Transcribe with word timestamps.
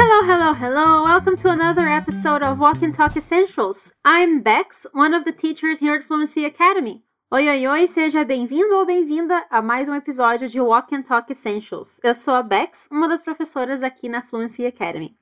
Hello, 0.00 0.22
hello, 0.22 0.52
hello. 0.54 1.02
Welcome 1.02 1.36
to 1.38 1.50
another 1.50 1.88
episode 1.88 2.40
of 2.40 2.60
Walk 2.60 2.82
and 2.82 2.94
Talk 2.94 3.16
Essentials. 3.16 3.94
I'm 4.04 4.42
Bex, 4.42 4.86
one 4.92 5.12
of 5.12 5.24
the 5.24 5.32
teachers 5.32 5.80
here 5.80 5.96
at 5.96 6.04
Fluency 6.04 6.44
Academy. 6.44 7.02
Oi, 7.32 7.48
oi, 7.48 7.66
oi, 7.66 7.88
seja 7.88 8.24
bem-vindo 8.24 8.76
ou 8.76 8.86
bem-vinda 8.86 9.44
a 9.50 9.60
mais 9.60 9.88
um 9.88 9.96
episódio 9.96 10.46
de 10.46 10.60
Walk 10.60 10.94
and 10.94 11.02
Talk 11.02 11.32
Essentials. 11.32 11.98
Eu 12.04 12.14
sou 12.14 12.34
a 12.34 12.44
Bex, 12.44 12.88
uma 12.92 13.08
das 13.08 13.22
professoras 13.22 13.82
aqui 13.82 14.08
na 14.08 14.22
Fluency 14.22 14.64
Academy. 14.64 15.16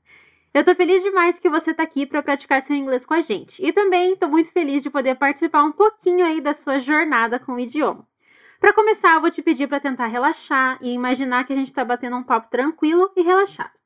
Eu 0.53 0.62
tô 0.62 0.75
feliz 0.75 1.03
demais 1.03 1.39
que 1.39 1.49
você 1.49 1.72
tá 1.72 1.82
aqui 1.82 2.04
para 2.04 2.22
praticar 2.22 2.61
seu 2.61 2.77
inglês 2.77 3.07
com 3.07 3.14
a 3.14 3.22
gente. 3.22 3.64
E 3.64 3.72
também 3.72 4.14
tô 4.14 4.29
muito 4.29 4.53
feliz 4.53 4.82
de 4.82 4.90
poder 4.90 5.14
participar 5.14 5.64
um 5.64 5.72
pouquinho 5.72 6.22
aí 6.22 6.39
da 6.39 6.53
sua 6.53 6.79
jornada 6.79 7.39
com 7.39 7.53
o 7.53 7.58
idioma. 7.58 8.07
Para 8.61 8.75
começar, 8.75 9.14
eu 9.14 9.22
vou 9.22 9.31
te 9.31 9.40
pedir 9.40 9.68
para 9.68 9.81
tentar 9.81 10.08
relaxar 10.08 10.79
e 10.82 10.93
imaginar 10.93 11.45
que 11.45 11.54
a 11.54 11.57
gente 11.57 11.68
está 11.68 11.82
batendo 11.82 12.18
um 12.18 12.22
papo 12.22 12.50
tranquilo 12.50 13.11
e 13.17 13.22
relaxado. 13.22 13.86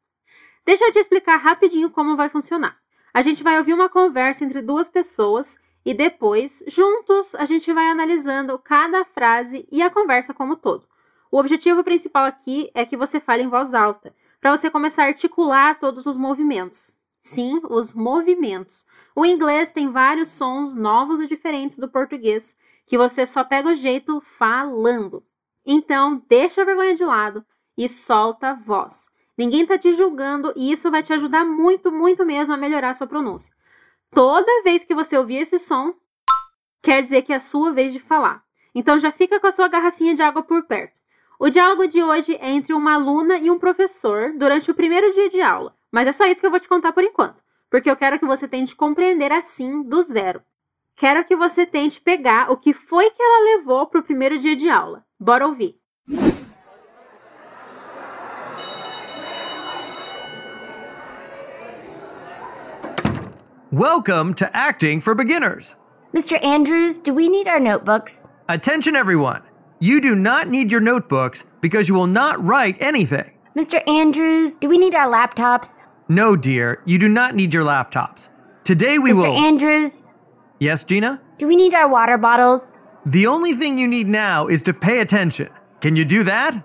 Deixa 0.71 0.85
eu 0.85 0.93
te 0.93 1.01
explicar 1.01 1.37
rapidinho 1.37 1.91
como 1.91 2.15
vai 2.15 2.29
funcionar. 2.29 2.79
A 3.13 3.23
gente 3.23 3.43
vai 3.43 3.59
ouvir 3.59 3.75
uma 3.75 3.89
conversa 3.89 4.45
entre 4.45 4.63
duas 4.63 4.89
pessoas 4.89 5.59
e 5.85 5.93
depois, 5.93 6.63
juntos, 6.69 7.35
a 7.35 7.45
gente 7.45 7.73
vai 7.73 7.89
analisando 7.89 8.57
cada 8.57 9.05
frase 9.05 9.67
e 9.73 9.83
a 9.83 9.91
conversa 9.91 10.33
como 10.33 10.55
todo. 10.55 10.87
O 11.29 11.41
objetivo 11.41 11.83
principal 11.83 12.25
aqui 12.25 12.71
é 12.73 12.85
que 12.85 12.97
você 12.97 13.19
fale 13.19 13.43
em 13.43 13.49
voz 13.49 13.75
alta, 13.75 14.15
para 14.41 14.57
você 14.57 14.71
começar 14.71 15.03
a 15.03 15.07
articular 15.07 15.77
todos 15.77 16.07
os 16.07 16.17
movimentos. 16.17 16.97
Sim, 17.21 17.61
os 17.69 17.93
movimentos. 17.93 18.87
O 19.13 19.27
inglês 19.27 19.73
tem 19.73 19.91
vários 19.91 20.31
sons 20.31 20.77
novos 20.77 21.19
e 21.19 21.27
diferentes 21.27 21.79
do 21.79 21.89
português, 21.89 22.57
que 22.87 22.97
você 22.97 23.27
só 23.27 23.43
pega 23.43 23.71
o 23.71 23.75
jeito 23.75 24.21
falando. 24.21 25.25
Então, 25.67 26.25
deixa 26.29 26.63
a 26.63 26.65
vergonha 26.65 26.95
de 26.95 27.05
lado 27.05 27.45
e 27.77 27.89
solta 27.89 28.51
a 28.51 28.55
voz. 28.55 29.11
Ninguém 29.41 29.63
está 29.63 29.79
te 29.79 29.95
julgando 29.95 30.53
e 30.55 30.71
isso 30.71 30.91
vai 30.91 31.03
te 31.03 31.15
ajudar 31.15 31.47
muito, 31.47 31.91
muito 31.91 32.27
mesmo 32.27 32.53
a 32.53 32.59
melhorar 32.59 32.91
a 32.91 32.95
sua 32.95 33.07
pronúncia. 33.07 33.51
Toda 34.11 34.63
vez 34.63 34.85
que 34.85 34.95
você 34.95 35.17
ouvir 35.17 35.37
esse 35.37 35.59
som, 35.59 35.95
quer 36.83 37.03
dizer 37.03 37.23
que 37.23 37.33
é 37.33 37.37
a 37.37 37.41
sua 37.41 37.73
vez 37.73 37.95
de 37.95 37.99
falar. 37.99 38.45
Então 38.75 38.99
já 38.99 39.11
fica 39.11 39.41
com 39.41 39.47
a 39.47 39.51
sua 39.51 39.67
garrafinha 39.67 40.15
de 40.15 40.21
água 40.21 40.43
por 40.43 40.65
perto. 40.65 41.01
O 41.39 41.49
diálogo 41.49 41.87
de 41.87 42.03
hoje 42.03 42.37
é 42.39 42.51
entre 42.51 42.75
uma 42.75 42.93
aluna 42.93 43.39
e 43.39 43.51
um 43.51 43.59
professor 43.59 44.35
durante 44.37 44.71
o 44.71 44.75
primeiro 44.75 45.11
dia 45.15 45.31
de 45.31 45.41
aula, 45.41 45.75
mas 45.91 46.07
é 46.07 46.13
só 46.13 46.27
isso 46.27 46.39
que 46.39 46.47
eu 46.47 46.51
vou 46.51 46.61
te 46.61 46.69
contar 46.69 46.93
por 46.93 47.03
enquanto, 47.03 47.43
porque 47.71 47.91
eu 47.91 47.97
quero 47.97 48.19
que 48.19 48.27
você 48.27 48.47
tente 48.47 48.77
compreender 48.77 49.33
assim 49.33 49.83
do 49.83 50.03
zero. 50.03 50.43
Quero 50.95 51.25
que 51.25 51.35
você 51.35 51.65
tente 51.65 51.99
pegar 51.99 52.51
o 52.53 52.59
que 52.59 52.75
foi 52.75 53.09
que 53.09 53.23
ela 53.23 53.57
levou 53.57 53.87
para 53.87 54.01
o 54.01 54.05
primeiro 54.05 54.37
dia 54.37 54.55
de 54.55 54.69
aula. 54.69 55.03
Bora 55.19 55.47
ouvir. 55.47 55.81
Welcome 63.73 64.35
to 64.35 64.57
Acting 64.57 65.01
for 65.01 65.15
Beginners. 65.15 65.77
Mr. 66.13 66.43
Andrews, 66.45 66.99
do 66.99 67.15
we 67.15 67.29
need 67.29 67.47
our 67.47 67.61
notebooks? 67.61 68.29
Attention, 68.49 68.97
everyone. 68.97 69.43
You 69.79 70.01
do 70.01 70.17
not 70.17 70.49
need 70.49 70.73
your 70.73 70.81
notebooks 70.81 71.45
because 71.61 71.89
you 71.89 71.95
will 71.95 72.09
not 72.09 72.43
write 72.45 72.77
anything. 72.81 73.31
Mr. 73.57 73.81
Andrews, 73.89 74.57
do 74.57 74.69
we 74.69 74.77
need 74.77 74.97
our 74.97 75.07
laptops? 75.07 75.85
No, 76.09 76.35
dear, 76.35 76.83
you 76.85 76.99
do 76.99 77.07
not 77.07 77.37
need 77.37 77.55
your 77.55 77.63
laptops. 77.63 78.31
Today 78.65 78.99
we 78.99 79.13
Mr. 79.13 79.17
will. 79.19 79.35
Mr. 79.35 79.39
Andrews, 79.39 80.11
yes, 80.59 80.83
Gina? 80.83 81.21
do 81.39 81.47
we 81.47 81.55
need 81.55 81.73
our 81.73 81.89
water 81.89 82.19
bottles? 82.19 82.81
The 83.07 83.29
only 83.29 83.55
thing 83.55 83.79
you 83.79 83.87
need 83.87 84.09
now 84.09 84.49
is 84.49 84.65
to 84.65 84.75
pay 84.75 84.99
attention. 85.01 85.49
Can 85.81 85.95
you 85.95 86.05
do 86.05 86.25
that? 86.25 86.65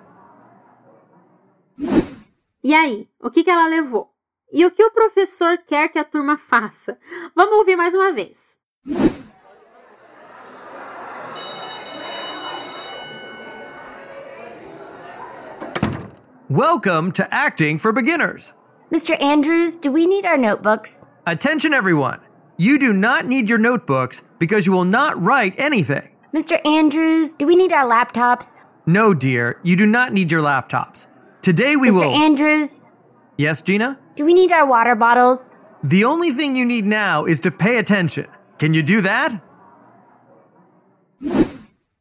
E 2.64 2.74
aí, 2.74 3.08
o 3.22 3.30
que, 3.30 3.44
que 3.44 3.52
ela 3.52 3.70
levou? 3.70 4.15
E 4.56 4.66
o 4.66 4.72
que 4.72 4.82
o 4.82 4.90
professor 4.90 5.58
quer 5.68 5.90
que 5.90 6.00
a 6.00 6.04
turma 6.06 6.38
faça? 6.38 6.98
Vamos 7.36 7.58
ouvir 7.58 7.76
mais 7.76 7.94
uma 7.94 8.14
vez. 8.14 8.56
Welcome 16.50 17.12
to 17.12 17.28
Acting 17.30 17.78
for 17.78 17.92
Beginners. 17.92 18.54
Mr. 18.94 19.22
Andrews, 19.22 19.76
do 19.76 19.92
we 19.92 20.08
need 20.08 20.26
our 20.26 20.38
notebooks? 20.38 21.06
Attention, 21.28 21.74
everyone. 21.74 22.22
You 22.58 22.80
do 22.80 22.94
not 22.94 23.26
need 23.26 23.50
your 23.50 23.60
notebooks 23.60 24.24
because 24.40 24.66
you 24.66 24.72
will 24.72 24.86
not 24.86 25.22
write 25.22 25.54
anything. 25.58 26.08
Mr. 26.34 26.66
Andrews, 26.66 27.34
do 27.34 27.46
we 27.46 27.58
need 27.58 27.74
our 27.74 27.84
laptops? 27.84 28.64
No, 28.86 29.14
dear, 29.14 29.60
you 29.64 29.76
do 29.76 29.86
not 29.86 30.14
need 30.14 30.32
your 30.32 30.42
laptops. 30.42 31.08
Today 31.42 31.76
we 31.76 31.90
Mr. 31.90 31.96
will. 31.96 32.14
Andrews, 32.14 32.88
yes, 33.38 33.62
Gina? 33.62 34.00
do 34.16 34.26
we 34.26 34.34
need 34.34 34.52
our 34.52 34.66
water 34.66 34.96
bottles? 34.96 35.58
The 35.84 36.06
only 36.06 36.32
thing 36.32 36.56
you 36.56 36.66
need 36.66 36.86
now 36.86 37.26
is 37.26 37.40
to 37.42 37.52
pay 37.52 37.78
attention. 37.78 38.28
Can 38.58 38.74
you 38.74 38.82
do 38.82 39.02
that? 39.02 39.42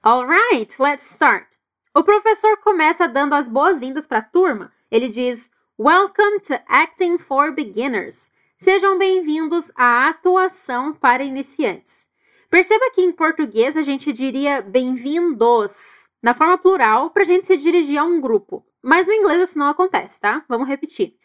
Alright, 0.04 0.78
let's 0.78 1.04
start. 1.04 1.46
O 1.94 2.02
professor 2.02 2.56
começa 2.58 3.08
dando 3.08 3.34
as 3.34 3.48
boas-vindas 3.48 4.06
para 4.06 4.18
a 4.18 4.22
turma. 4.22 4.72
Ele 4.90 5.08
diz: 5.08 5.50
Welcome 5.78 6.40
to 6.40 6.54
Acting 6.68 7.18
for 7.18 7.52
Beginners. 7.52 8.30
Sejam 8.58 8.96
bem-vindos 8.96 9.70
à 9.76 10.08
atuação 10.08 10.94
para 10.94 11.24
iniciantes. 11.24 12.08
Perceba 12.48 12.90
que 12.94 13.02
em 13.02 13.12
português 13.12 13.76
a 13.76 13.82
gente 13.82 14.12
diria 14.12 14.62
bem-vindos 14.62 16.08
na 16.22 16.32
forma 16.32 16.56
plural 16.56 17.10
para 17.10 17.22
a 17.22 17.26
gente 17.26 17.44
se 17.44 17.56
dirigir 17.56 17.98
a 17.98 18.04
um 18.04 18.20
grupo. 18.20 18.64
Mas 18.82 19.06
no 19.06 19.12
inglês 19.12 19.50
isso 19.50 19.58
não 19.58 19.68
acontece, 19.68 20.20
tá? 20.20 20.44
Vamos 20.48 20.68
repetir. 20.68 21.16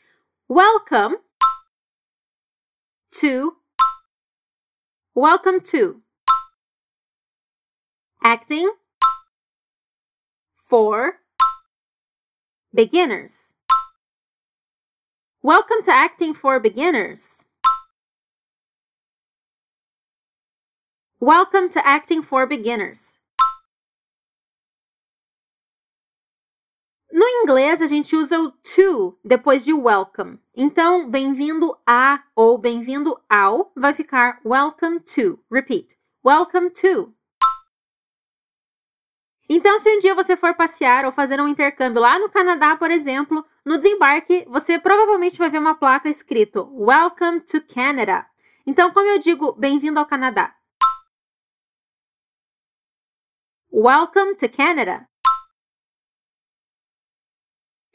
Welcome 0.52 1.18
to. 3.12 3.58
Welcome 5.14 5.60
to. 5.66 6.02
Acting 8.24 8.72
for 10.56 11.20
beginners. 12.74 13.54
Welcome 15.44 15.84
to 15.86 15.92
Acting 15.92 16.34
for 16.34 16.60
Beginners. 16.60 17.46
Welcome 21.20 21.70
to 21.70 21.86
Acting 21.86 22.24
for 22.24 22.48
Beginners. 22.48 23.19
No 27.20 27.28
inglês, 27.28 27.82
a 27.82 27.86
gente 27.86 28.16
usa 28.16 28.40
o 28.40 28.50
to 28.50 29.20
depois 29.22 29.66
de 29.66 29.74
welcome. 29.74 30.40
Então, 30.56 31.06
bem-vindo 31.10 31.78
a 31.86 32.24
ou 32.34 32.58
bem-vindo 32.58 33.22
ao 33.28 33.74
vai 33.76 33.94
ficar 33.94 34.40
welcome 34.46 35.02
to. 35.02 35.38
Repeat. 35.52 35.98
Welcome 36.26 36.70
to. 36.70 37.14
Então, 39.50 39.78
se 39.80 39.94
um 39.94 40.00
dia 40.00 40.16
você 40.16 40.38
for 40.38 40.56
passear 40.56 41.04
ou 41.04 41.12
fazer 41.12 41.42
um 41.42 41.48
intercâmbio 41.50 42.02
lá 42.02 42.18
no 42.18 42.30
Canadá, 42.30 42.78
por 42.78 42.90
exemplo, 42.90 43.46
no 43.66 43.78
desembarque, 43.78 44.46
você 44.48 44.80
provavelmente 44.80 45.38
vai 45.38 45.50
ver 45.50 45.60
uma 45.60 45.76
placa 45.76 46.08
escrito 46.08 46.72
Welcome 46.72 47.42
to 47.42 47.62
Canada. 47.68 48.26
Então, 48.66 48.94
como 48.94 49.08
eu 49.10 49.20
digo 49.20 49.52
bem-vindo 49.52 50.00
ao 50.00 50.06
Canadá? 50.06 50.56
Welcome 53.74 54.36
to 54.36 54.48
Canada. 54.48 55.09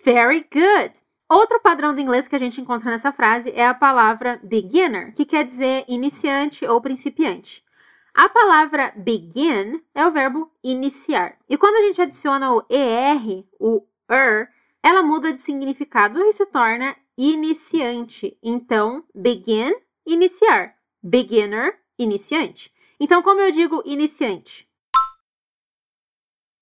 Very 0.05 0.47
good. 0.53 1.01
Outro 1.31 1.59
padrão 1.61 1.95
do 1.95 2.01
inglês 2.01 2.29
que 2.29 2.37
a 2.37 2.39
gente 2.39 2.61
encontra 2.61 2.91
nessa 2.91 3.11
frase 3.11 3.51
é 3.53 3.67
a 3.67 3.73
palavra 3.73 4.39
beginner, 4.43 5.15
que 5.15 5.25
quer 5.25 5.45
dizer 5.45 5.85
iniciante 5.89 6.67
ou 6.67 6.79
principiante. 6.79 7.65
A 8.13 8.29
palavra 8.29 8.93
begin 8.97 9.83
é 9.95 10.07
o 10.07 10.11
verbo 10.11 10.53
iniciar. 10.63 11.39
E 11.49 11.57
quando 11.57 11.77
a 11.77 11.87
gente 11.87 12.03
adiciona 12.03 12.53
o 12.53 12.65
er, 12.69 13.45
o 13.59 13.83
er, 14.11 14.51
ela 14.83 15.03
muda 15.03 15.33
de 15.33 15.39
significado 15.39 16.21
e 16.21 16.33
se 16.35 16.47
torna 16.47 16.95
iniciante. 17.17 18.39
Então, 18.43 19.03
begin, 19.15 19.75
iniciar. 20.07 20.77
Beginner, 21.03 21.81
iniciante. 21.99 22.71
Então, 23.01 23.23
como 23.23 23.41
eu 23.41 23.51
digo 23.51 23.83
iniciante? 23.87 24.69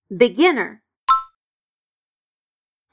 Beginner. 0.08 0.81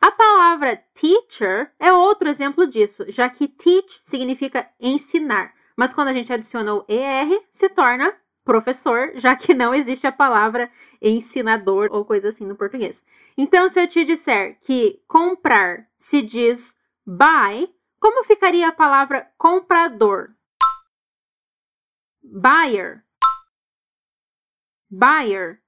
A 0.01 0.11
palavra 0.11 0.81
teacher 0.93 1.73
é 1.77 1.91
outro 1.91 2.29
exemplo 2.29 2.65
disso, 2.65 3.05
já 3.09 3.29
que 3.29 3.47
teach 3.47 4.01
significa 4.03 4.69
ensinar, 4.79 5.53
mas 5.75 5.93
quando 5.93 6.07
a 6.07 6.13
gente 6.13 6.31
adiciona 6.31 6.73
o 6.73 6.85
er, 6.87 7.43
se 7.51 7.67
torna 7.69 8.15
professor, 8.45 9.11
já 9.15 9.35
que 9.35 9.53
não 9.53 9.75
existe 9.75 10.07
a 10.07 10.11
palavra 10.11 10.71
ensinador 11.01 11.89
ou 11.91 12.05
coisa 12.05 12.29
assim 12.29 12.45
no 12.45 12.55
português. 12.55 13.03
Então, 13.37 13.67
se 13.69 13.79
eu 13.79 13.87
te 13.87 14.03
disser 14.05 14.57
que 14.61 15.03
comprar 15.07 15.87
se 15.97 16.21
diz 16.21 16.75
buy, 17.05 17.73
como 17.99 18.23
ficaria 18.23 18.69
a 18.69 18.71
palavra 18.71 19.29
comprador? 19.37 20.29
Buyer. 22.23 23.03
Buyer. 24.89 25.61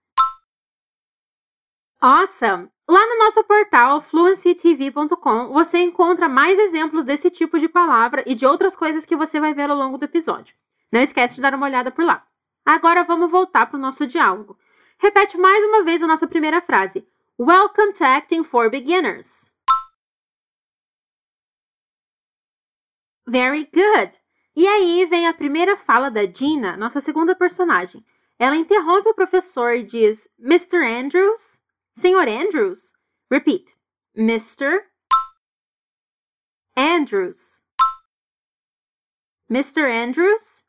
Awesome! 2.04 2.68
Lá 2.90 3.06
no 3.06 3.20
nosso 3.20 3.44
portal 3.44 4.02
fluencytv.com 4.02 5.50
você 5.54 5.78
encontra 5.78 6.28
mais 6.28 6.58
exemplos 6.58 7.06
desse 7.06 7.30
tipo 7.30 7.60
de 7.60 7.70
palavra 7.70 8.24
e 8.26 8.34
de 8.34 8.44
outras 8.44 8.76
coisas 8.76 9.06
que 9.06 9.16
você 9.16 9.40
vai 9.40 9.54
ver 9.54 9.70
ao 9.70 9.78
longo 9.78 10.00
do 10.00 10.06
episódio. 10.06 10.56
Não 10.92 11.00
esquece 11.00 11.36
de 11.36 11.42
dar 11.42 11.54
uma 11.54 11.68
olhada 11.68 11.92
por 11.92 12.04
lá. 12.04 12.26
Agora 12.66 13.04
vamos 13.04 13.30
voltar 13.30 13.68
para 13.68 13.78
o 13.78 13.80
nosso 13.80 14.08
diálogo. 14.08 14.58
Repete 14.98 15.38
mais 15.38 15.64
uma 15.64 15.84
vez 15.84 16.02
a 16.02 16.08
nossa 16.08 16.28
primeira 16.28 16.60
frase. 16.60 17.08
Welcome 17.38 17.94
to 17.94 18.04
Acting 18.04 18.44
for 18.44 18.72
Beginners. 18.72 19.54
Very 23.28 23.70
good. 23.72 24.20
E 24.56 24.68
aí 24.68 25.06
vem 25.06 25.28
a 25.28 25.34
primeira 25.36 25.78
fala 25.78 26.10
da 26.10 26.26
Gina, 26.26 26.76
nossa 26.76 27.00
segunda 27.00 27.36
personagem. 27.36 28.04
Ela 28.40 28.56
interrompe 28.56 29.08
o 29.08 29.14
professor 29.14 29.76
e 29.76 29.84
diz: 29.84 30.28
Mr. 30.40 30.84
Andrews? 30.84 31.61
Senhor 32.02 32.28
Andrews? 32.28 32.94
Repeat. 33.30 33.76
Mr. 34.18 34.82
Andrews. 36.76 37.62
Mr. 39.48 39.86
Andrews? 39.86 40.66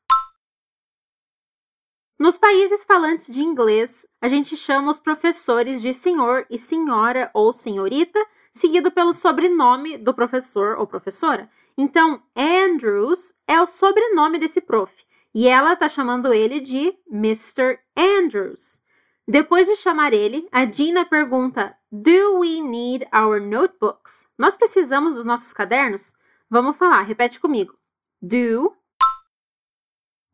Nos 2.19 2.37
países 2.37 2.85
falantes 2.85 3.33
de 3.33 3.41
inglês, 3.41 4.07
a 4.21 4.29
gente 4.29 4.55
chama 4.59 4.91
os 4.91 5.01
professores 5.01 5.81
de 5.81 5.95
senhor 5.95 6.47
e 6.51 6.59
senhora 6.59 7.31
ou 7.33 7.51
senhorita, 7.51 8.23
seguido 8.53 8.91
pelo 8.91 9.15
sobrenome 9.15 9.97
do 9.97 10.13
professor 10.13 10.77
ou 10.77 10.87
professora. 10.87 11.51
Então, 11.79 12.23
Andrews 12.37 13.33
é 13.47 13.59
o 13.59 13.67
sobrenome 13.67 14.39
desse 14.39 14.61
prof. 14.61 15.03
E 15.35 15.49
ela 15.49 15.73
está 15.73 15.89
chamando 15.89 16.35
ele 16.35 16.61
de 16.61 16.95
Mr. 17.11 17.79
Andrews. 17.97 18.82
Depois 19.27 19.69
de 19.69 19.77
chamar 19.77 20.13
ele, 20.13 20.49
a 20.51 20.65
Dina 20.65 21.05
pergunta: 21.05 21.77
Do 21.91 22.41
we 22.41 22.61
need 22.61 23.07
our 23.15 23.41
notebooks? 23.41 24.29
Nós 24.37 24.57
precisamos 24.57 25.15
dos 25.15 25.25
nossos 25.25 25.53
cadernos? 25.53 26.13
Vamos 26.51 26.77
falar, 26.77 27.03
repete 27.03 27.39
comigo. 27.39 27.79
Do 28.21 28.77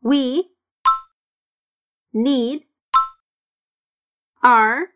we 0.03 0.49
need 2.13 2.67
our. 4.43 4.89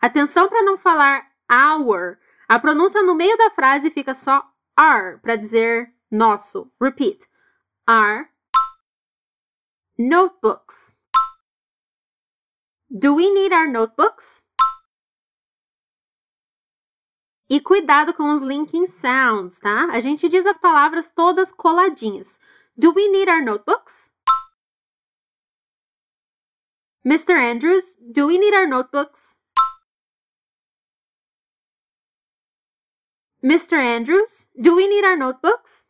Atenção 0.00 0.48
para 0.48 0.62
não 0.62 0.76
falar 0.76 1.30
our. 1.50 2.18
A 2.48 2.58
pronúncia 2.58 3.02
no 3.02 3.14
meio 3.14 3.36
da 3.38 3.50
frase 3.50 3.88
fica 3.88 4.14
só 4.14 4.52
are 4.76 5.18
para 5.18 5.36
dizer 5.36 5.92
nosso. 6.10 6.70
Repeat. 6.80 7.28
Our 7.88 8.28
notebooks. 9.98 10.96
Do 12.94 13.14
we 13.14 13.30
need 13.30 13.54
our 13.54 13.66
notebooks? 13.66 14.44
E 17.48 17.58
cuidado 17.58 18.12
com 18.12 18.34
os 18.34 18.42
linking 18.42 18.86
sounds, 18.86 19.58
tá? 19.58 19.86
A 19.92 19.98
gente 19.98 20.28
diz 20.28 20.44
as 20.44 20.58
palavras 20.58 21.10
todas 21.10 21.50
coladinhas. 21.50 22.38
Do 22.76 22.92
we 22.92 23.08
need 23.08 23.30
our 23.30 23.42
notebooks? 23.42 24.12
Mr. 27.02 27.34
Andrews, 27.34 27.96
do 27.98 28.26
we 28.26 28.36
need 28.38 28.54
our 28.54 28.66
notebooks? 28.66 29.38
Mr. 33.42 33.78
Andrews, 33.78 34.48
do 34.54 34.76
we 34.76 34.86
need 34.86 35.04
our 35.04 35.16
notebooks? 35.16 35.86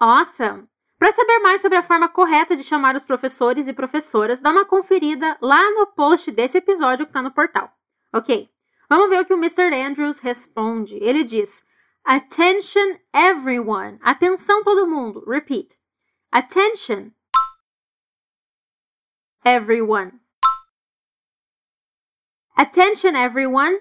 Awesome! 0.00 0.68
Para 0.98 1.12
saber 1.12 1.38
mais 1.38 1.60
sobre 1.60 1.78
a 1.78 1.82
forma 1.82 2.08
correta 2.08 2.56
de 2.56 2.64
chamar 2.64 2.96
os 2.96 3.04
professores 3.04 3.68
e 3.68 3.72
professoras, 3.72 4.40
dá 4.40 4.50
uma 4.50 4.64
conferida 4.64 5.38
lá 5.40 5.70
no 5.70 5.86
post 5.86 6.30
desse 6.32 6.58
episódio 6.58 7.06
que 7.06 7.10
está 7.10 7.22
no 7.22 7.30
portal. 7.30 7.72
Ok, 8.12 8.50
vamos 8.88 9.08
ver 9.08 9.22
o 9.22 9.24
que 9.24 9.34
o 9.34 9.36
Mr. 9.36 9.72
Andrews 9.74 10.18
responde. 10.18 10.96
Ele 10.96 11.22
diz: 11.22 11.64
Attention 12.04 12.98
everyone. 13.14 13.98
Atenção 14.02 14.64
todo 14.64 14.88
mundo. 14.88 15.24
Repeat. 15.28 15.78
Attention 16.32 17.12
everyone. 19.44 20.20
Attention, 22.56 23.14
everyone! 23.14 23.78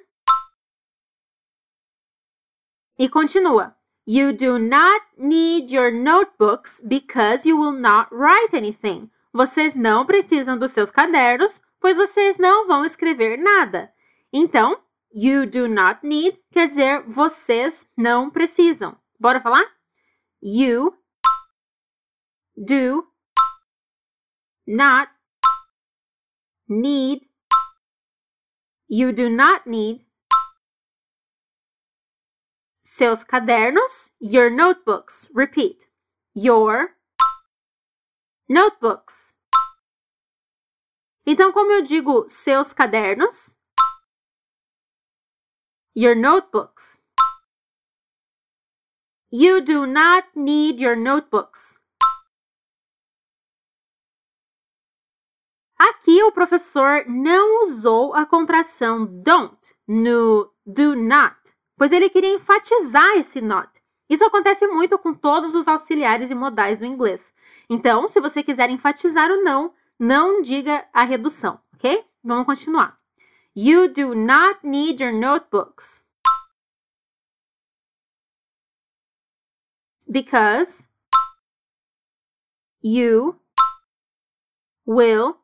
E 3.00 3.10
continua. 3.10 3.77
You 4.08 4.32
do 4.32 4.58
not 4.58 5.02
need 5.18 5.70
your 5.70 5.92
notebooks 5.92 6.82
because 6.82 7.46
you 7.46 7.58
will 7.58 7.74
not 7.74 8.08
write 8.10 8.54
anything. 8.54 9.12
Vocês 9.34 9.76
não 9.76 10.06
precisam 10.06 10.58
dos 10.58 10.72
seus 10.72 10.90
cadernos, 10.90 11.62
pois 11.82 11.98
vocês 11.98 12.38
não 12.38 12.66
vão 12.66 12.86
escrever 12.86 13.38
nada. 13.38 13.92
Então, 14.32 14.82
you 15.14 15.46
do 15.46 15.68
not 15.68 16.00
need 16.08 16.40
quer 16.52 16.70
dizer 16.70 17.04
vocês 17.08 17.92
não 17.98 18.30
precisam. 18.30 18.98
Bora 19.20 19.42
falar? 19.42 19.66
You 20.42 20.94
do 22.56 23.06
not 24.66 25.12
need 26.70 27.28
You 28.90 29.12
do 29.12 29.30
not 29.30 29.68
need 29.68 30.07
seus 32.98 33.24
cadernos, 33.24 34.12
your 34.20 34.50
notebooks. 34.50 35.30
Repeat. 35.36 35.88
Your 36.36 36.96
notebooks. 38.50 39.36
Então, 41.24 41.52
como 41.52 41.72
eu 41.72 41.84
digo 41.84 42.28
seus 42.28 42.74
cadernos? 42.74 43.56
Your 45.96 46.16
notebooks. 46.16 47.00
You 49.32 49.62
do 49.62 49.86
not 49.86 50.28
need 50.36 50.82
your 50.82 50.96
notebooks. 50.96 51.80
Aqui 55.78 56.24
o 56.24 56.32
professor 56.32 57.06
não 57.08 57.62
usou 57.62 58.16
a 58.16 58.26
contração 58.26 59.06
don't 59.22 59.76
no 59.88 60.52
do 60.66 60.96
not, 60.96 61.38
pois 61.78 61.92
ele 61.92 62.10
queria 62.10 62.34
enfatizar 62.34 63.16
esse 63.18 63.40
not. 63.40 63.70
Isso 64.10 64.26
acontece 64.26 64.66
muito 64.68 64.98
com 64.98 65.14
todos 65.14 65.54
os 65.54 65.68
auxiliares 65.68 66.32
e 66.32 66.36
modais 66.36 66.80
do 66.80 66.86
inglês. 66.86 67.34
Então, 67.70 68.08
se 68.08 68.20
você 68.20 68.42
quiser 68.42 68.70
enfatizar 68.70 69.30
o 69.30 69.44
não, 69.44 69.74
não 70.00 70.42
diga 70.42 70.88
a 70.94 71.04
redução, 71.04 71.60
ok? 71.74 72.04
Vamos 72.24 72.46
continuar. 72.46 72.98
You 73.56 73.92
do 73.94 74.16
not 74.16 74.60
need 74.64 75.04
your 75.04 75.14
notebooks. 75.14 76.06
Because 80.10 80.88
you 82.82 83.42
will 84.86 85.38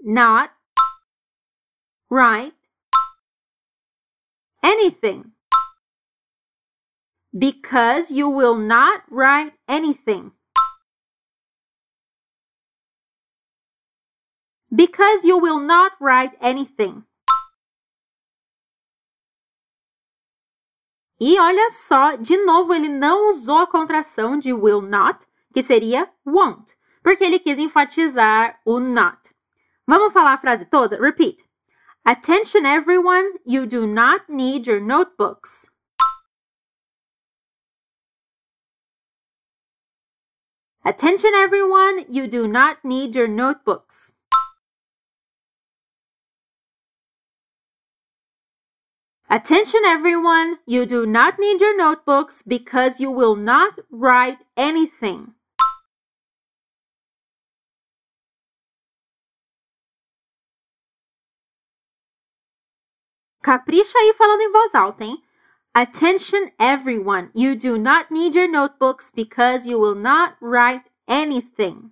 not 0.00 0.52
write 2.08 2.59
anything 4.62 5.32
because 7.36 8.10
you 8.10 8.28
will 8.28 8.56
not 8.56 9.02
write 9.10 9.52
anything. 9.68 10.32
Because 14.74 15.24
you 15.24 15.38
will 15.38 15.60
not 15.60 15.92
write 16.00 16.32
anything. 16.40 17.04
E 21.20 21.38
olha 21.38 21.68
só, 21.70 22.16
de 22.16 22.36
novo, 22.44 22.72
ele 22.72 22.88
não 22.88 23.28
usou 23.28 23.58
a 23.58 23.66
contração 23.66 24.38
de 24.38 24.54
will 24.54 24.80
not, 24.80 25.26
que 25.52 25.62
seria 25.62 26.10
won't, 26.24 26.74
porque 27.02 27.22
ele 27.22 27.38
quis 27.38 27.58
enfatizar 27.58 28.58
o 28.64 28.80
not. 28.80 29.34
Vamos 29.86 30.14
falar 30.14 30.34
a 30.34 30.38
frase 30.38 30.64
toda? 30.64 30.96
Repeat. 30.96 31.44
Attention 32.06 32.64
everyone, 32.64 33.32
you 33.44 33.66
do 33.66 33.86
not 33.86 34.28
need 34.28 34.66
your 34.66 34.80
notebooks. 34.80 35.70
Attention 40.82 41.32
everyone, 41.34 42.06
you 42.08 42.26
do 42.26 42.48
not 42.48 42.78
need 42.84 43.14
your 43.14 43.28
notebooks. 43.28 44.14
Attention 49.28 49.80
everyone, 49.84 50.58
you 50.66 50.86
do 50.86 51.04
not 51.06 51.38
need 51.38 51.60
your 51.60 51.76
notebooks 51.76 52.42
because 52.42 52.98
you 52.98 53.10
will 53.10 53.36
not 53.36 53.78
write 53.90 54.38
anything. 54.56 55.34
Capricha 63.42 63.98
aí 63.98 64.12
falando 64.14 64.42
em 64.42 64.52
voz 64.52 64.74
alta, 64.74 65.02
hein? 65.02 65.22
Attention 65.72 66.50
everyone, 66.58 67.30
you 67.34 67.56
do 67.56 67.78
not 67.78 68.12
need 68.12 68.36
your 68.36 68.48
notebooks 68.48 69.10
because 69.10 69.66
you 69.66 69.78
will 69.80 69.94
not 69.94 70.36
write 70.42 70.84
anything. 71.08 71.90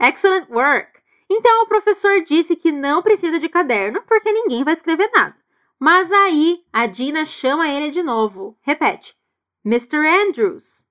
Excellent 0.00 0.48
work! 0.48 1.02
Então 1.28 1.62
o 1.62 1.66
professor 1.66 2.22
disse 2.22 2.56
que 2.56 2.72
não 2.72 3.02
precisa 3.02 3.38
de 3.38 3.48
caderno 3.48 4.02
porque 4.02 4.32
ninguém 4.32 4.64
vai 4.64 4.72
escrever 4.72 5.10
nada. 5.12 5.36
Mas 5.78 6.10
aí 6.12 6.64
a 6.72 6.86
Dina 6.86 7.24
chama 7.24 7.68
ele 7.68 7.90
de 7.90 8.02
novo. 8.02 8.56
Repete: 8.62 9.14
Mr. 9.64 9.98
Andrews. 10.06 10.86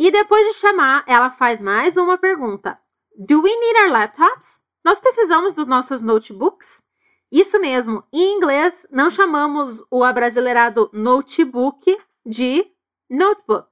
E 0.00 0.10
depois 0.10 0.46
de 0.46 0.54
chamar, 0.54 1.04
ela 1.06 1.28
faz 1.28 1.60
mais 1.60 1.98
uma 1.98 2.16
pergunta: 2.16 2.80
Do 3.14 3.42
we 3.42 3.54
need 3.54 3.82
our 3.82 3.90
laptops? 3.92 4.62
Nós 4.82 4.98
precisamos 4.98 5.52
dos 5.52 5.66
nossos 5.66 6.00
notebooks? 6.00 6.82
Isso 7.30 7.60
mesmo, 7.60 8.02
em 8.10 8.34
inglês 8.34 8.86
não 8.90 9.10
chamamos 9.10 9.84
o 9.90 10.02
abrasileirado 10.02 10.88
notebook 10.94 11.98
de 12.24 12.66
notebook. 13.10 13.68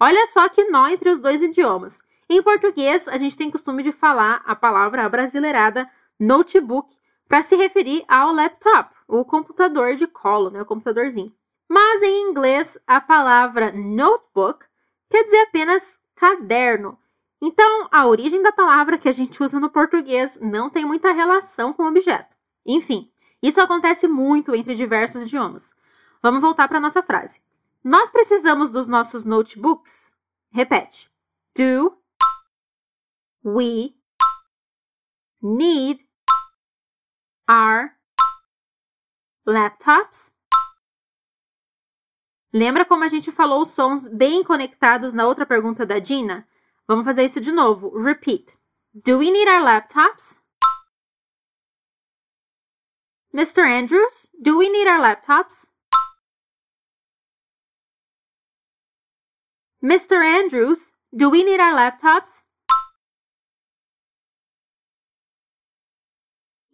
Olha 0.00 0.26
só 0.28 0.48
que 0.48 0.64
nó 0.70 0.88
entre 0.88 1.10
os 1.10 1.18
dois 1.18 1.42
idiomas. 1.42 2.02
Em 2.30 2.42
português, 2.42 3.06
a 3.06 3.18
gente 3.18 3.36
tem 3.36 3.50
costume 3.50 3.82
de 3.82 3.92
falar 3.92 4.42
a 4.46 4.56
palavra 4.56 5.04
abrasileirada 5.04 5.86
notebook 6.18 6.96
para 7.28 7.42
se 7.42 7.56
referir 7.56 8.06
ao 8.08 8.32
laptop, 8.32 8.94
o 9.06 9.22
computador 9.22 9.96
de 9.96 10.06
colo, 10.06 10.48
né, 10.48 10.62
o 10.62 10.66
computadorzinho. 10.66 11.30
Mas 11.68 12.02
em 12.02 12.30
inglês, 12.30 12.78
a 12.86 13.02
palavra 13.02 13.70
notebook 13.70 14.67
quer 15.08 15.24
dizer 15.24 15.40
apenas 15.42 15.98
caderno. 16.14 16.98
Então, 17.40 17.88
a 17.92 18.06
origem 18.06 18.42
da 18.42 18.50
palavra 18.50 18.98
que 18.98 19.08
a 19.08 19.12
gente 19.12 19.42
usa 19.42 19.60
no 19.60 19.70
português 19.70 20.38
não 20.40 20.68
tem 20.68 20.84
muita 20.84 21.12
relação 21.12 21.72
com 21.72 21.84
o 21.84 21.88
objeto. 21.88 22.34
Enfim, 22.66 23.10
isso 23.42 23.60
acontece 23.60 24.08
muito 24.08 24.54
entre 24.54 24.74
diversos 24.74 25.22
idiomas. 25.22 25.74
Vamos 26.20 26.40
voltar 26.40 26.66
para 26.66 26.80
nossa 26.80 27.02
frase. 27.02 27.40
Nós 27.82 28.10
precisamos 28.10 28.70
dos 28.70 28.88
nossos 28.88 29.24
notebooks? 29.24 30.12
Repete. 30.50 31.08
Do 31.56 31.96
we 33.44 33.94
need 35.40 36.04
our 37.48 37.92
laptops? 39.46 40.37
Lembra 42.52 42.84
como 42.84 43.04
a 43.04 43.08
gente 43.08 43.30
falou 43.30 43.62
os 43.62 43.68
sons 43.68 44.08
bem 44.08 44.42
conectados 44.42 45.12
na 45.12 45.26
outra 45.26 45.44
pergunta 45.44 45.84
da 45.84 45.98
Dina? 45.98 46.48
Vamos 46.86 47.04
fazer 47.04 47.24
isso 47.24 47.40
de 47.40 47.52
novo. 47.52 47.90
Repeat. 48.02 48.58
Do 48.94 49.18
we 49.18 49.30
need 49.30 49.48
our 49.48 49.62
laptops? 49.62 50.40
Mr. 53.34 53.60
Andrews, 53.60 54.26
do 54.40 54.56
we 54.56 54.70
need 54.70 54.88
our 54.88 54.98
laptops? 54.98 55.68
Mr. 59.82 60.16
Andrews, 60.16 60.92
do 61.12 61.30
we 61.30 61.44
need 61.44 61.60
our 61.60 61.74
laptops? 61.74 62.44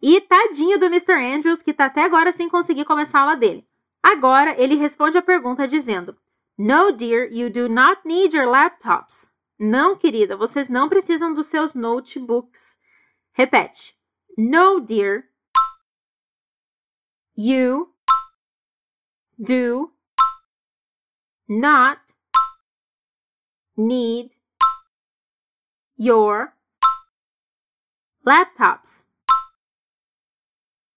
E 0.00 0.20
tadinho 0.20 0.78
do 0.78 0.86
Mr. 0.86 1.14
Andrews, 1.14 1.62
que 1.62 1.74
tá 1.74 1.86
até 1.86 2.02
agora 2.02 2.30
sem 2.30 2.48
conseguir 2.48 2.84
começar 2.84 3.18
a 3.18 3.22
aula 3.22 3.36
dele. 3.36 3.66
Agora 4.04 4.54
ele 4.60 4.74
responde 4.74 5.16
a 5.16 5.22
pergunta 5.22 5.66
dizendo: 5.66 6.14
No, 6.58 6.92
dear, 6.92 7.26
you 7.32 7.48
do 7.48 7.70
not 7.70 8.02
need 8.04 8.36
your 8.36 8.46
laptops. 8.46 9.32
Não, 9.58 9.96
querida, 9.96 10.36
vocês 10.36 10.68
não 10.68 10.90
precisam 10.90 11.32
dos 11.32 11.46
seus 11.46 11.72
notebooks. 11.72 12.78
Repete: 13.32 13.96
No, 14.36 14.78
dear, 14.78 15.24
you 17.34 17.94
do 19.38 19.90
not 21.48 22.02
need 23.74 24.36
your 25.98 26.52
laptops. 28.22 29.06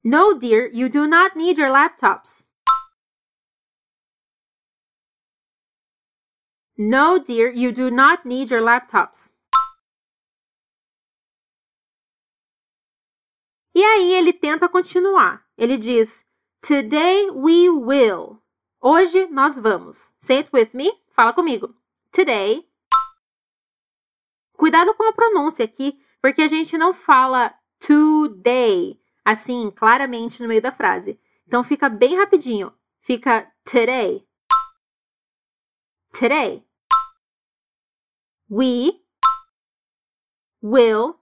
No, 0.04 0.38
dear, 0.38 0.70
you 0.74 0.90
do 0.90 1.08
not 1.08 1.38
need 1.38 1.58
your 1.58 1.70
laptops. 1.70 2.47
No, 6.78 7.18
dear, 7.18 7.52
you 7.52 7.72
do 7.72 7.90
not 7.90 8.24
need 8.24 8.52
your 8.52 8.62
laptops. 8.62 9.34
E 13.74 13.84
aí 13.84 14.14
ele 14.14 14.32
tenta 14.32 14.70
continuar. 14.70 15.44
Ele 15.58 15.78
diz: 15.78 16.24
Today 16.62 17.32
we 17.32 17.70
will. 17.70 18.42
Hoje 18.80 19.28
nós 19.28 19.58
vamos. 19.58 20.14
Say 20.20 20.40
it 20.40 20.50
with 20.54 20.70
me. 20.74 20.92
Fala 21.14 21.34
comigo. 21.34 21.76
Today. 22.12 22.68
Cuidado 24.54 24.94
com 24.94 25.04
a 25.04 25.14
pronúncia 25.14 25.66
aqui, 25.66 26.00
porque 26.22 26.42
a 26.44 26.48
gente 26.48 26.78
não 26.78 26.94
fala 26.94 27.54
today 27.80 29.00
assim, 29.26 29.72
claramente 29.72 30.42
no 30.42 30.48
meio 30.48 30.62
da 30.62 30.72
frase. 30.72 31.20
Então 31.46 31.64
fica 31.64 31.90
bem 31.90 32.16
rapidinho. 32.16 32.72
Fica 33.02 33.52
today. 33.64 34.26
Today. 36.18 36.67
We 38.50 39.02
will. 40.62 41.20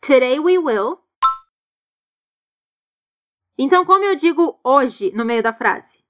Today 0.00 0.38
we 0.38 0.56
will. 0.56 1.00
Então, 3.58 3.84
como 3.84 4.02
eu 4.04 4.16
digo 4.16 4.58
hoje 4.64 5.12
no 5.12 5.24
meio 5.24 5.42
da 5.42 5.52
frase? 5.52 6.02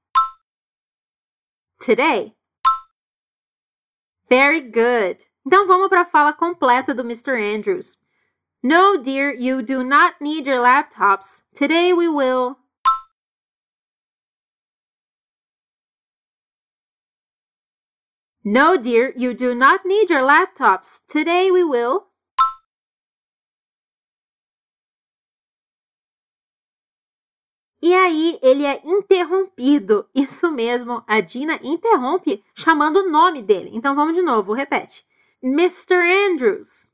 Today. 1.84 2.36
Very 4.28 4.60
good. 4.60 5.24
Então 5.44 5.66
vamos 5.66 5.88
para 5.88 6.02
a 6.02 6.06
fala 6.06 6.32
completa 6.32 6.94
do 6.94 7.02
Mr. 7.02 7.34
Andrews. 7.34 7.98
No, 8.62 8.98
dear, 8.98 9.34
you 9.34 9.62
do 9.62 9.82
not 9.82 10.14
need 10.20 10.46
your 10.46 10.60
laptops. 10.60 11.42
Today 11.52 11.92
we 11.92 12.08
will. 12.08 12.59
No, 18.42 18.78
dear, 18.78 19.12
you 19.16 19.34
do 19.34 19.54
not 19.54 19.84
need 19.84 20.08
your 20.08 20.22
laptops. 20.22 21.02
Today 21.06 21.50
we 21.50 21.62
will. 21.62 22.06
E 27.82 27.94
aí 27.94 28.38
ele 28.42 28.64
é 28.64 28.80
interrompido. 28.84 30.08
Isso 30.14 30.50
mesmo, 30.50 31.02
a 31.06 31.20
Dina 31.20 31.58
interrompe 31.62 32.42
chamando 32.54 33.00
o 33.00 33.10
nome 33.10 33.42
dele. 33.42 33.70
Então 33.74 33.94
vamos 33.94 34.14
de 34.14 34.22
novo, 34.22 34.54
repete. 34.54 35.04
Mr. 35.42 35.96
Andrews. 35.96 36.90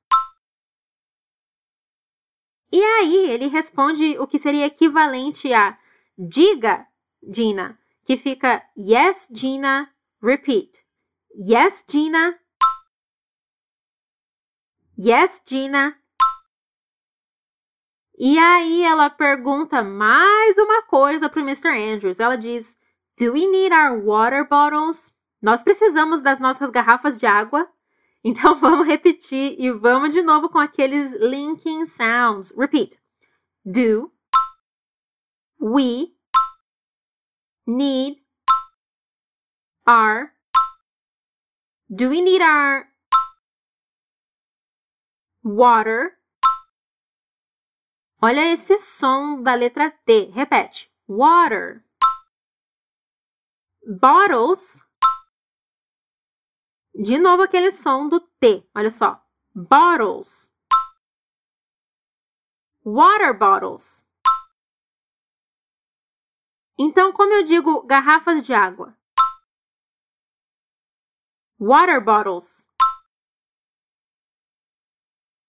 E 2.72 2.82
aí 2.82 3.30
ele 3.30 3.46
responde 3.46 4.18
o 4.18 4.26
que 4.26 4.38
seria 4.38 4.66
equivalente 4.66 5.52
a 5.52 5.78
diga, 6.18 6.86
Dina, 7.22 7.78
que 8.04 8.16
fica 8.16 8.62
yes, 8.76 9.28
Gina, 9.32 9.88
repeat. 10.20 10.85
Yes, 11.38 11.84
Gina. 11.86 12.34
Yes, 14.98 15.42
Gina. 15.46 15.94
E 18.18 18.38
aí 18.38 18.82
ela 18.82 19.10
pergunta 19.10 19.84
mais 19.84 20.56
uma 20.56 20.84
coisa 20.84 21.28
para 21.28 21.42
o 21.42 21.44
Mr. 21.44 21.68
Andrews. 21.68 22.20
Ela 22.20 22.36
diz: 22.36 22.78
Do 23.18 23.34
we 23.34 23.46
need 23.46 23.70
our 23.74 24.02
water 24.02 24.48
bottles? 24.48 25.14
Nós 25.42 25.62
precisamos 25.62 26.22
das 26.22 26.40
nossas 26.40 26.70
garrafas 26.70 27.18
de 27.20 27.26
água? 27.26 27.68
Então 28.24 28.56
vamos 28.56 28.88
repetir 28.88 29.54
e 29.56 29.70
vamos 29.70 30.12
de 30.12 30.20
novo 30.20 30.48
com 30.48 30.58
aqueles 30.58 31.12
linking 31.12 31.86
sounds. 31.86 32.52
Repeat. 32.58 32.98
Do 33.64 34.10
we 35.60 36.16
need 37.64 38.20
our 39.86 40.35
Do 41.88 42.10
we 42.10 42.20
need 42.20 42.42
our 42.42 42.88
water? 45.44 46.18
Olha 48.20 48.52
esse 48.52 48.80
som 48.80 49.40
da 49.40 49.54
letra 49.54 49.92
T. 50.04 50.30
Repete. 50.34 50.90
Water. 51.06 51.84
Bottles. 53.86 54.84
De 56.92 57.18
novo 57.18 57.44
aquele 57.44 57.70
som 57.70 58.08
do 58.08 58.18
T. 58.40 58.68
Olha 58.74 58.90
só. 58.90 59.24
Bottles. 59.54 60.50
Water 62.84 63.38
bottles. 63.38 64.04
Então, 66.76 67.12
como 67.12 67.32
eu 67.32 67.44
digo 67.44 67.86
garrafas 67.86 68.44
de 68.44 68.52
água? 68.52 68.95
Water 71.58 72.00
bottles. 72.00 72.66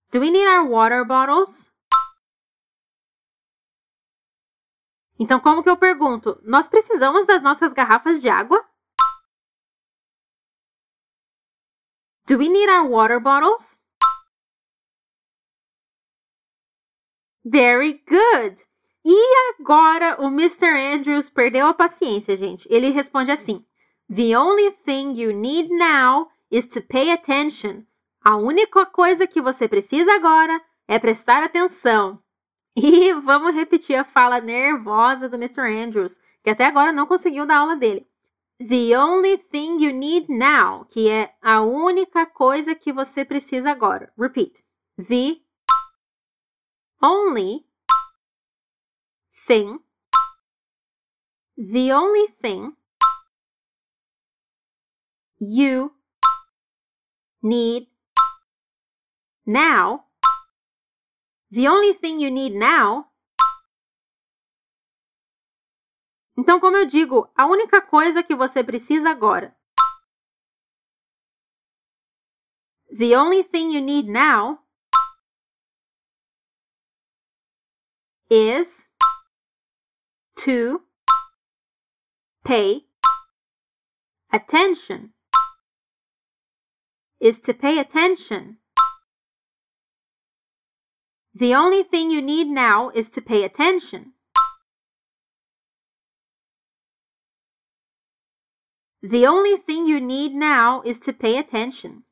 Do 0.09 0.21
we 0.21 0.31
need 0.31 0.47
our 0.47 0.65
water 0.65 1.03
bottles? 1.03 1.69
Então, 5.19 5.39
como 5.39 5.61
que 5.61 5.69
eu 5.69 5.75
pergunto? 5.75 6.39
Nós 6.43 6.69
precisamos 6.69 7.25
das 7.25 7.41
nossas 7.41 7.73
garrafas 7.73 8.21
de 8.21 8.29
água? 8.29 8.63
Do 12.25 12.37
we 12.37 12.47
need 12.47 12.69
our 12.69 12.87
water 12.87 13.19
bottles? 13.19 13.81
Very 17.43 18.03
good. 18.07 18.65
E 19.03 19.55
agora 19.59 20.21
o 20.21 20.27
Mr. 20.27 20.67
Andrews 20.67 21.29
perdeu 21.29 21.67
a 21.67 21.73
paciência, 21.73 22.35
gente. 22.35 22.67
Ele 22.69 22.89
responde 22.89 23.31
assim: 23.31 23.65
The 24.09 24.35
only 24.35 24.71
thing 24.85 25.15
you 25.15 25.33
need 25.33 25.69
now 25.69 26.29
is 26.49 26.65
to 26.69 26.81
pay 26.81 27.11
attention. 27.11 27.85
A 28.23 28.37
única 28.37 28.85
coisa 28.85 29.27
que 29.27 29.41
você 29.41 29.67
precisa 29.67 30.13
agora 30.13 30.61
é 30.87 30.97
prestar 30.97 31.43
atenção. 31.43 32.21
E 32.79 33.11
vamos 33.11 33.55
repetir 33.55 33.95
a 33.95 34.03
fala 34.03 34.39
nervosa 34.39 35.27
do 35.27 35.35
Mr. 35.35 35.61
Andrews, 35.61 36.19
que 36.43 36.51
até 36.51 36.63
agora 36.63 36.91
não 36.93 37.07
conseguiu 37.07 37.43
dar 37.43 37.57
aula 37.57 37.75
dele. 37.75 38.07
The 38.59 38.95
only 38.95 39.39
thing 39.39 39.83
you 39.83 39.91
need 39.91 40.27
now, 40.29 40.85
que 40.85 41.09
é 41.09 41.33
a 41.41 41.61
única 41.63 42.27
coisa 42.27 42.75
que 42.75 42.93
você 42.93 43.25
precisa 43.25 43.71
agora. 43.71 44.13
Repeat. 44.15 44.63
The 44.95 45.41
only 47.01 47.65
thing. 49.47 49.79
The 51.57 51.95
only 51.95 52.27
thing 52.39 52.76
you 55.39 55.91
need 57.41 57.87
now. 59.45 60.05
The 61.49 61.67
only 61.67 61.93
thing 61.93 62.19
you 62.19 62.29
need 62.29 62.53
now. 62.53 63.05
Então, 66.37 66.59
como 66.59 66.75
eu 66.77 66.85
digo, 66.85 67.31
a 67.35 67.47
única 67.47 67.81
coisa 67.81 68.21
que 68.21 68.35
você 68.35 68.63
precisa 68.63 69.09
agora. 69.09 69.55
The 72.95 73.15
only 73.17 73.43
thing 73.43 73.71
you 73.71 73.81
need 73.81 74.07
now 74.07 74.59
is 78.29 78.87
to 80.35 80.83
pay 82.43 82.87
attention. 84.31 85.16
Is 87.19 87.39
to 87.41 87.53
pay 87.53 87.79
attention. 87.79 88.57
The 91.33 91.55
only 91.55 91.83
thing 91.83 92.11
you 92.11 92.21
need 92.21 92.47
now 92.47 92.89
is 92.93 93.09
to 93.11 93.21
pay 93.21 93.43
attention. 93.43 94.13
The 99.01 99.25
only 99.25 99.57
thing 99.57 99.87
you 99.87 99.99
need 99.99 100.33
now 100.33 100.81
is 100.83 100.99
to 101.01 101.13
pay 101.13 101.37
attention. 101.37 102.03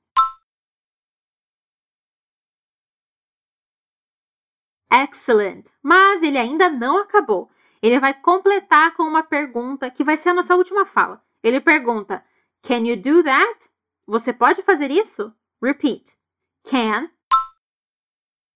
Excellent! 4.92 5.72
Mas 5.84 6.24
ele 6.24 6.38
ainda 6.38 6.70
não 6.70 7.00
acabou. 7.00 7.50
Ele 7.82 8.00
vai 8.00 8.14
completar 8.14 8.96
com 8.96 9.04
uma 9.04 9.24
pergunta 9.24 9.92
que 9.92 10.04
vai 10.04 10.18
ser 10.18 10.30
a 10.30 10.34
nossa 10.34 10.56
última 10.56 10.86
fala. 10.86 11.22
Ele 11.44 11.60
pergunta: 11.60 12.24
Can 12.62 12.86
you 12.86 12.96
do 12.96 13.24
that? 13.24 13.70
Você 14.08 14.32
pode 14.32 14.62
fazer 14.62 14.92
isso? 14.92 15.34
Repeat. 15.62 16.16
Can 16.64 17.10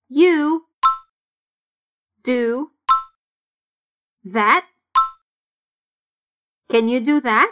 you 0.10 0.66
do 2.24 2.72
that? 4.32 4.68
Can 6.70 6.88
you 6.88 7.02
do 7.02 7.20
that? 7.22 7.52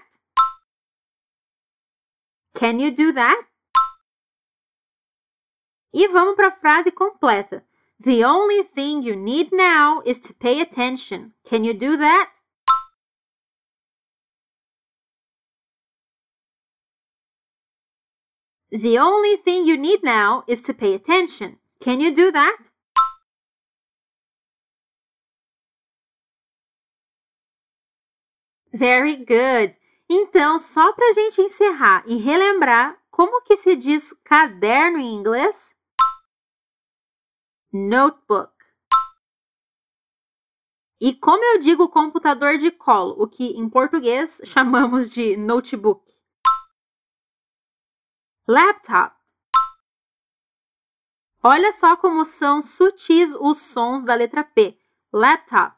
Can 2.54 2.80
you 2.80 2.92
do 2.92 3.13
that? 3.13 3.48
E 5.93 6.08
vamos 6.08 6.36
para 6.36 6.50
a 6.50 6.52
frase 6.52 6.91
completa. 6.91 7.63
The 8.00 8.24
only 8.24 8.63
thing 8.63 9.02
you 9.02 9.15
need 9.15 9.52
now 9.52 10.04
is 10.06 10.19
to 10.19 10.34
pay 10.36 10.62
attention. 10.62 11.34
Can 11.43 11.63
you 11.63 11.74
do 11.74 11.98
that? 11.98 12.37
The 18.69 18.99
only 18.99 19.38
thing 19.38 19.65
you 19.65 19.77
need 19.77 20.03
now 20.03 20.43
is 20.45 20.62
to 20.63 20.73
pay 20.73 20.93
attention. 20.93 21.58
Can 21.80 22.01
you 22.01 22.13
do 22.13 22.32
that? 22.34 22.69
Very 28.73 29.15
good. 29.15 29.77
Então, 30.10 30.60
só 30.60 30.91
para 30.93 31.08
a 31.08 31.13
gente 31.13 31.41
encerrar 31.41 32.03
e 32.06 32.17
relembrar 32.17 33.01
como 33.10 33.41
que 33.41 33.56
se 33.56 33.75
diz 33.75 34.13
caderno 34.23 34.99
em 34.99 35.15
inglês? 35.15 35.73
Notebook. 37.71 38.51
E 40.99 41.13
como 41.13 41.43
eu 41.43 41.60
digo 41.60 41.89
computador 41.89 42.58
de 42.58 42.69
colo, 42.69 43.15
o 43.17 43.27
que 43.27 43.45
em 43.51 43.69
português 43.69 44.41
chamamos 44.45 45.10
de 45.10 45.38
notebook? 45.38 46.16
Laptop. 48.50 49.14
Olha 51.44 51.74
só 51.74 51.98
como 51.98 52.24
são 52.24 52.62
sutis 52.62 53.36
os 53.38 53.58
sons 53.58 54.06
da 54.06 54.16
letra 54.16 54.42
P. 54.42 54.78
Laptop. 55.12 55.76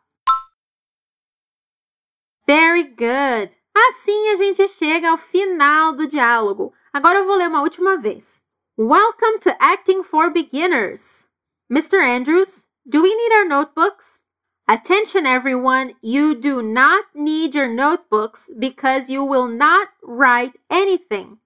Very 2.46 2.84
good. 2.84 3.58
Assim 3.76 4.30
a 4.30 4.36
gente 4.36 4.68
chega 4.68 5.10
ao 5.10 5.18
final 5.18 5.94
do 5.94 6.06
diálogo. 6.06 6.72
Agora 6.94 7.18
eu 7.18 7.26
vou 7.26 7.38
ler 7.38 7.48
uma 7.48 7.64
última 7.64 7.98
vez. 7.98 8.40
Welcome 8.78 9.40
to 9.40 9.50
Acting 9.60 10.04
for 10.04 10.30
Beginners. 10.30 11.28
Mr. 11.72 12.00
Andrews, 12.00 12.68
do 12.86 13.02
we 13.02 13.16
need 13.16 13.34
our 13.34 13.46
notebooks? 13.48 14.22
Attention, 14.68 15.26
everyone. 15.26 15.96
You 16.04 16.36
do 16.36 16.62
not 16.62 17.08
need 17.16 17.56
your 17.56 17.68
notebooks 17.68 18.48
because 18.60 19.12
you 19.12 19.26
will 19.26 19.48
not 19.48 19.90
write 20.04 20.56
anything. 20.70 21.40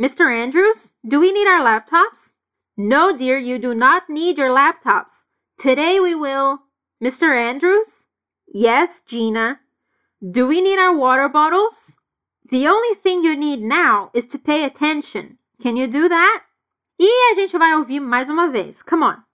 Mr. 0.00 0.32
Andrews, 0.32 0.94
do 1.04 1.18
we 1.18 1.32
need 1.32 1.48
our 1.48 1.60
laptops? 1.60 2.34
No, 2.76 3.16
dear, 3.16 3.36
you 3.36 3.58
do 3.58 3.74
not 3.74 4.08
need 4.08 4.38
your 4.38 4.48
laptops. 4.48 5.26
Today 5.58 5.98
we 5.98 6.14
will. 6.14 6.60
Mr. 7.02 7.36
Andrews? 7.36 8.04
Yes, 8.46 9.00
Gina. 9.00 9.58
Do 10.22 10.46
we 10.46 10.60
need 10.60 10.78
our 10.78 10.96
water 10.96 11.28
bottles? 11.28 11.96
The 12.48 12.68
only 12.68 12.94
thing 12.94 13.24
you 13.24 13.34
need 13.34 13.60
now 13.60 14.12
is 14.14 14.26
to 14.28 14.38
pay 14.38 14.62
attention. 14.62 15.38
Can 15.60 15.76
you 15.76 15.88
do 15.88 16.08
that? 16.08 16.44
E 17.00 17.10
a 17.32 17.34
gente 17.34 17.58
vai 17.58 17.74
ouvir 17.74 17.98
mais 17.98 18.28
uma 18.28 18.48
vez. 18.48 18.84
Come 18.84 19.02
on. 19.02 19.24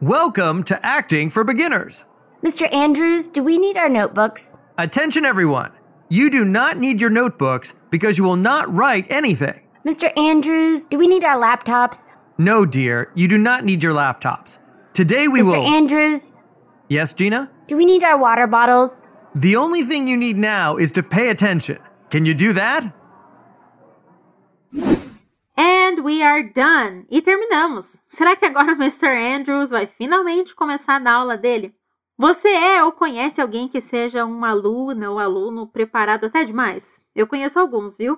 Welcome 0.00 0.62
to 0.64 0.80
Acting 0.82 1.28
for 1.28 1.44
Beginners. 1.44 2.06
Mr. 2.44 2.72
Andrews, 2.74 3.28
do 3.28 3.42
we 3.42 3.56
need 3.56 3.76
our 3.76 3.88
notebooks? 3.88 4.58
Attention, 4.76 5.24
everyone. 5.24 5.70
You 6.08 6.28
do 6.28 6.44
not 6.44 6.76
need 6.76 7.00
your 7.00 7.10
notebooks 7.10 7.80
because 7.90 8.18
you 8.18 8.24
will 8.24 8.36
not 8.36 8.68
write 8.72 9.06
anything. 9.10 9.60
Mr. 9.86 10.10
Andrews, 10.18 10.84
do 10.84 10.98
we 10.98 11.06
need 11.06 11.22
our 11.24 11.40
laptops? 11.40 12.14
No, 12.38 12.66
dear, 12.66 13.10
you 13.14 13.28
do 13.28 13.38
not 13.38 13.64
need 13.64 13.82
your 13.82 13.92
laptops. 13.92 14.58
Today 14.92 15.28
we 15.28 15.40
Mr. 15.40 15.46
will. 15.46 15.62
Mr. 15.62 15.68
Andrews, 15.76 16.38
yes, 16.88 17.12
Gina? 17.14 17.48
do 17.68 17.76
we 17.76 17.84
need 17.84 18.02
our 18.02 18.18
water 18.18 18.46
bottles? 18.48 19.08
The 19.34 19.54
only 19.56 19.82
thing 19.84 20.08
you 20.08 20.16
need 20.16 20.36
now 20.36 20.76
is 20.76 20.90
to 20.92 21.02
pay 21.02 21.30
attention. 21.30 21.78
Can 22.10 22.26
you 22.26 22.34
do 22.34 22.52
that? 22.54 22.92
And 25.56 26.04
we 26.04 26.22
are 26.22 26.42
done. 26.42 27.06
E 27.08 27.22
terminamos. 27.22 28.00
Será 28.10 28.36
que 28.36 28.46
agora 28.46 28.72
o 28.72 28.76
Mr. 28.76 29.06
Andrews 29.16 29.70
vai 29.70 29.86
finalmente 29.86 30.54
começar 30.54 30.96
a 30.96 30.98
dar 30.98 31.12
aula 31.14 31.36
dele? 31.38 31.72
Você 32.22 32.46
é 32.46 32.84
ou 32.84 32.92
conhece 32.92 33.40
alguém 33.40 33.66
que 33.66 33.80
seja 33.80 34.24
uma 34.24 34.50
aluna 34.50 35.10
ou 35.10 35.18
aluno 35.18 35.66
preparado 35.66 36.26
até 36.26 36.44
demais? 36.44 37.02
Eu 37.16 37.26
conheço 37.26 37.58
alguns, 37.58 37.96
viu? 37.96 38.16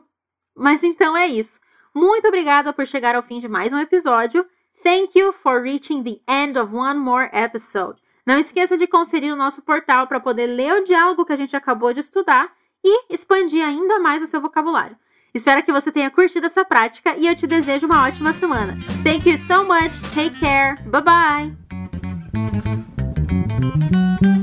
Mas 0.55 0.83
então 0.83 1.17
é 1.17 1.27
isso. 1.27 1.59
Muito 1.95 2.29
obrigada 2.29 2.71
por 2.71 2.87
chegar 2.87 3.15
ao 3.15 3.23
fim 3.23 3.39
de 3.39 3.49
mais 3.49 3.73
um 3.73 3.79
episódio. 3.79 4.45
Thank 4.83 5.19
you 5.19 5.33
for 5.33 5.63
reaching 5.63 6.03
the 6.03 6.21
end 6.31 6.59
of 6.59 6.77
one 6.77 6.99
more 6.99 7.31
episode. 7.33 7.99
Não 8.27 8.39
esqueça 8.39 8.77
de 8.77 8.87
conferir 8.87 9.33
o 9.33 9.37
nosso 9.37 9.63
portal 9.63 10.07
para 10.07 10.21
poder 10.21 10.49
ler 10.49 10.83
o 10.83 10.85
diálogo 10.85 11.25
que 11.25 11.33
a 11.33 11.37
gente 11.37 11.57
acabou 11.57 11.95
de 11.95 12.01
estudar 12.01 12.53
e 12.85 13.07
expandir 13.11 13.65
ainda 13.65 13.99
mais 14.01 14.23
o 14.23 14.27
seu 14.27 14.39
vocabulário. 14.39 14.99
Espero 15.33 15.63
que 15.63 15.73
você 15.73 15.91
tenha 15.91 16.11
curtido 16.11 16.45
essa 16.45 16.63
prática 16.63 17.17
e 17.17 17.27
eu 17.27 17.35
te 17.35 17.47
desejo 17.47 17.87
uma 17.87 18.07
ótima 18.07 18.35
semana. 18.35 18.77
Thank 19.03 19.31
you 19.31 19.39
so 19.39 19.65
much. 19.65 19.99
Take 20.15 20.39
care. 20.39 20.77
Bye 20.91 21.01
bye. 21.01 22.85
Thank 23.73 24.23
you. 24.23 24.34